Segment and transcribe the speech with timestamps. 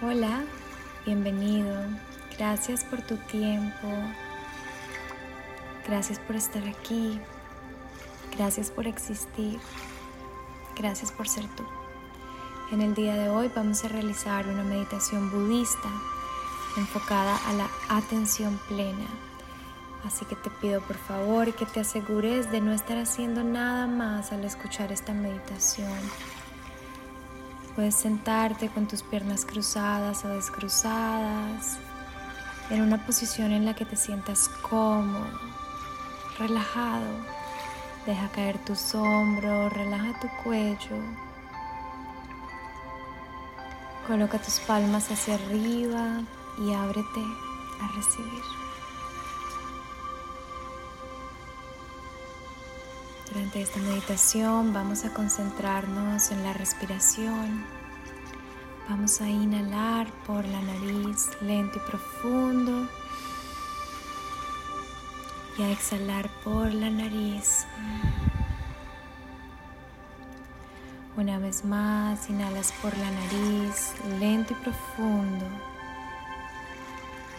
[0.00, 0.44] Hola,
[1.04, 1.74] bienvenido.
[2.38, 3.88] Gracias por tu tiempo.
[5.88, 7.18] Gracias por estar aquí.
[8.36, 9.58] Gracias por existir.
[10.76, 11.64] Gracias por ser tú.
[12.70, 15.90] En el día de hoy vamos a realizar una meditación budista
[16.76, 19.08] enfocada a la atención plena.
[20.04, 24.30] Así que te pido por favor que te asegures de no estar haciendo nada más
[24.30, 25.98] al escuchar esta meditación
[27.78, 31.78] Puedes sentarte con tus piernas cruzadas o descruzadas
[32.70, 35.30] en una posición en la que te sientas cómodo,
[36.40, 37.06] relajado.
[38.04, 40.96] Deja caer tus hombros, relaja tu cuello.
[44.08, 46.22] Coloca tus palmas hacia arriba
[46.58, 47.22] y ábrete
[47.80, 48.67] a recibir.
[53.30, 57.62] Durante esta meditación vamos a concentrarnos en la respiración.
[58.88, 62.88] Vamos a inhalar por la nariz lento y profundo
[65.58, 67.66] y a exhalar por la nariz.
[71.18, 75.44] Una vez más, inhalas por la nariz lento y profundo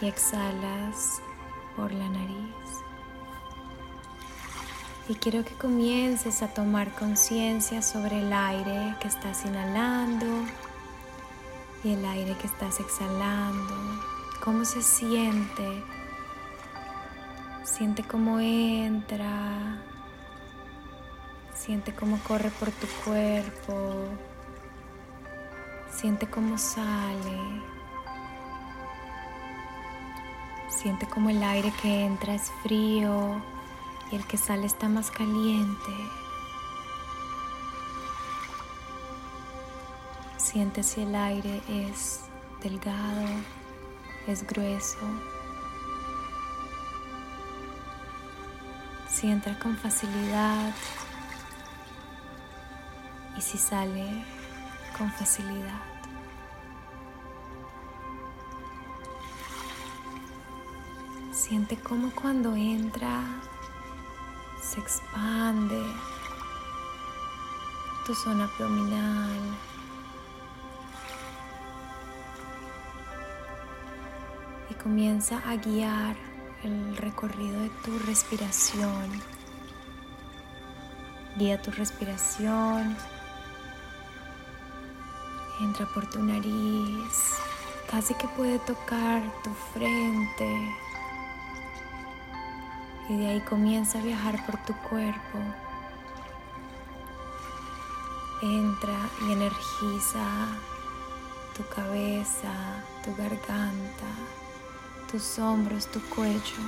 [0.00, 1.20] y exhalas
[1.74, 2.91] por la nariz.
[5.08, 10.26] Y quiero que comiences a tomar conciencia sobre el aire que estás inhalando
[11.82, 13.74] y el aire que estás exhalando.
[14.44, 15.82] ¿Cómo se siente?
[17.64, 19.82] Siente cómo entra.
[21.52, 24.04] Siente cómo corre por tu cuerpo.
[25.90, 27.60] Siente cómo sale.
[30.68, 33.42] Siente cómo el aire que entra es frío
[34.12, 35.92] y el que sale está más caliente.
[40.36, 42.20] Siente si el aire es
[42.62, 43.26] delgado,
[44.26, 44.98] es grueso,
[49.08, 50.74] si entra con facilidad
[53.38, 54.24] y si sale
[54.98, 55.80] con facilidad.
[61.32, 63.22] Siente como cuando entra
[64.72, 65.82] se expande
[68.06, 69.40] tu zona abdominal.
[74.70, 76.16] Y comienza a guiar
[76.62, 79.10] el recorrido de tu respiración.
[81.36, 82.96] Guía tu respiración.
[85.60, 87.34] Entra por tu nariz.
[87.90, 90.72] Casi que puede tocar tu frente
[93.08, 95.38] y de ahí comienza a viajar por tu cuerpo.
[98.42, 100.48] Entra y energiza
[101.56, 102.52] tu cabeza,
[103.04, 104.06] tu garganta,
[105.10, 106.62] tus hombros, tu cuello.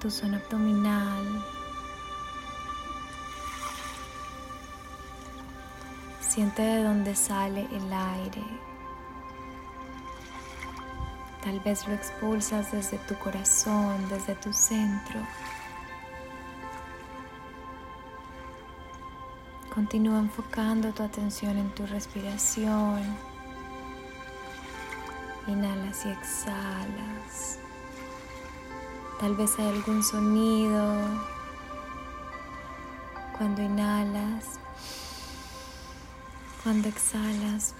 [0.00, 1.44] Tu zona abdominal.
[6.20, 8.75] Siente de dónde sale el aire
[11.46, 15.20] Tal vez lo expulsas desde tu corazón, desde tu centro.
[19.72, 23.00] Continúa enfocando tu atención en tu respiración.
[25.46, 27.60] Inhalas y exhalas.
[29.20, 30.96] Tal vez hay algún sonido
[33.38, 34.58] cuando inhalas,
[36.64, 37.76] cuando exhalas.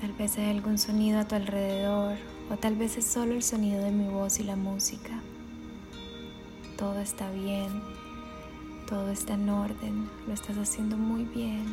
[0.00, 2.16] Tal vez hay algún sonido a tu alrededor
[2.50, 5.20] o tal vez es solo el sonido de mi voz y la música.
[6.76, 7.80] Todo está bien,
[8.86, 11.64] todo está en orden, lo estás haciendo muy bien.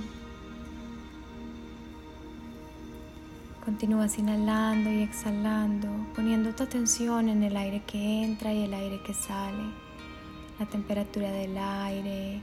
[3.66, 9.02] Continúas inhalando y exhalando, poniendo tu atención en el aire que entra y el aire
[9.06, 9.64] que sale,
[10.60, 12.42] la temperatura del aire,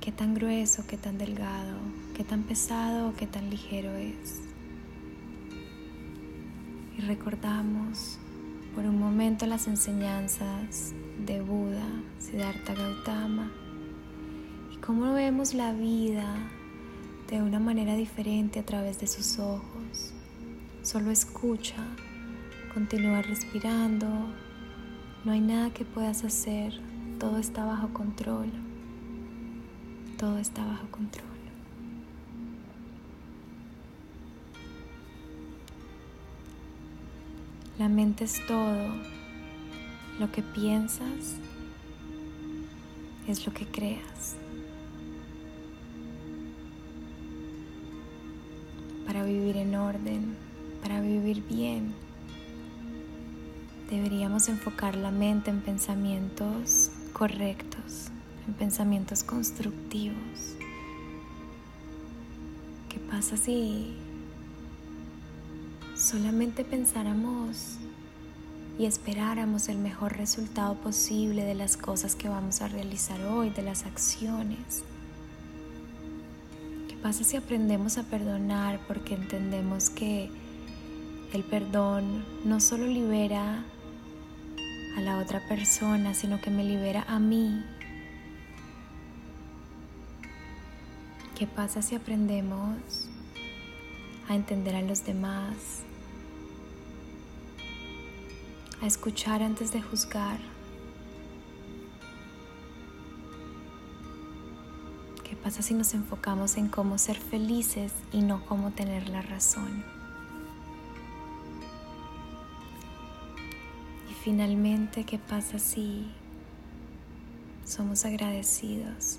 [0.00, 1.78] qué tan grueso, qué tan delgado,
[2.16, 4.53] qué tan pesado qué tan ligero es
[6.96, 8.18] y recordamos
[8.74, 10.92] por un momento las enseñanzas
[11.24, 11.86] de Buda,
[12.18, 13.50] Siddhartha Gautama
[14.72, 16.34] y cómo vemos la vida
[17.30, 20.12] de una manera diferente a través de sus ojos.
[20.82, 21.82] Solo escucha,
[22.72, 24.06] continúa respirando,
[25.24, 26.78] no hay nada que puedas hacer,
[27.18, 28.50] todo está bajo control,
[30.18, 31.33] todo está bajo control.
[37.78, 38.86] La mente es todo.
[40.20, 41.34] Lo que piensas
[43.26, 44.36] es lo que creas.
[49.06, 50.36] Para vivir en orden,
[50.82, 51.92] para vivir bien,
[53.90, 58.10] deberíamos enfocar la mente en pensamientos correctos,
[58.46, 60.54] en pensamientos constructivos.
[62.88, 63.96] ¿Qué pasa si
[66.04, 67.78] solamente pensáramos
[68.78, 73.62] y esperáramos el mejor resultado posible de las cosas que vamos a realizar hoy, de
[73.62, 74.84] las acciones.
[76.88, 80.28] ¿Qué pasa si aprendemos a perdonar porque entendemos que
[81.32, 83.64] el perdón no solo libera
[84.98, 87.64] a la otra persona, sino que me libera a mí?
[91.38, 93.08] ¿Qué pasa si aprendemos
[94.28, 95.84] a entender a los demás,
[98.84, 100.38] a escuchar antes de juzgar.
[105.26, 109.82] ¿Qué pasa si nos enfocamos en cómo ser felices y no cómo tener la razón?
[114.10, 116.10] Y finalmente, ¿qué pasa si
[117.64, 119.18] somos agradecidos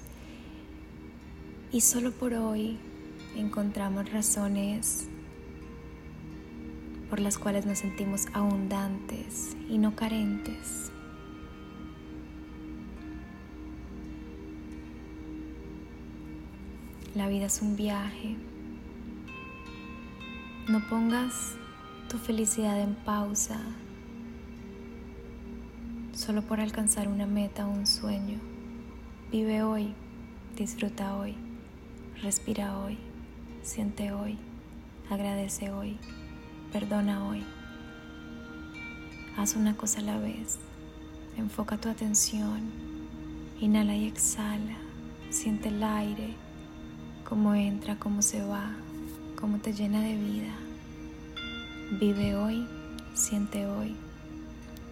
[1.71, 2.77] y solo por hoy
[3.35, 5.07] encontramos razones
[7.09, 10.91] por las cuales nos sentimos abundantes y no carentes.
[17.13, 18.35] La vida es un viaje.
[20.67, 21.55] No pongas
[22.09, 23.61] tu felicidad en pausa
[26.13, 28.39] solo por alcanzar una meta o un sueño.
[29.31, 29.93] Vive hoy,
[30.55, 31.35] disfruta hoy,
[32.21, 32.97] respira hoy.
[33.61, 34.37] Siente hoy,
[35.09, 35.97] agradece hoy,
[36.75, 37.41] perdona hoy.
[39.37, 40.57] Haz una cosa a la vez.
[41.37, 42.69] Enfoca tu atención.
[43.61, 44.75] Inhala y exhala.
[45.29, 46.33] Siente el aire,
[47.23, 48.73] cómo entra, cómo se va,
[49.39, 50.53] cómo te llena de vida.
[51.97, 52.67] Vive hoy,
[53.13, 53.95] siente hoy,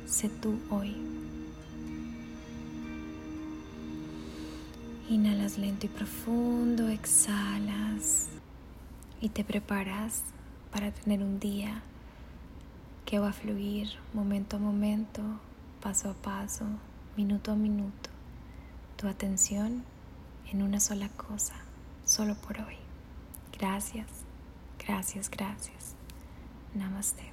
[0.05, 0.95] sé tú hoy.
[5.09, 8.29] Inhalas lento y profundo, exhalas
[9.19, 10.23] y te preparas
[10.73, 11.83] para tener un día
[13.05, 15.21] que va a fluir momento a momento,
[15.81, 16.65] paso a paso,
[17.15, 18.09] minuto a minuto,
[18.97, 19.83] tu atención
[20.51, 21.53] en una sola cosa,
[22.05, 22.77] solo por hoy.
[23.57, 24.07] Gracias,
[24.79, 25.93] gracias, gracias.
[26.73, 27.32] Namaste.